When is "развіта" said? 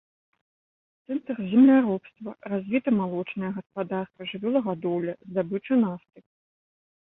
2.53-2.89